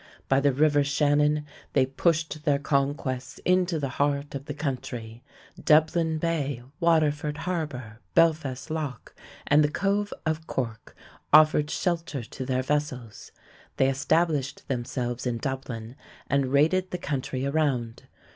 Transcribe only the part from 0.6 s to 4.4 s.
Shannon they pushed their conquests into the heart